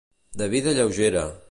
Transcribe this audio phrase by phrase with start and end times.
[0.41, 1.25] De vida lleugera.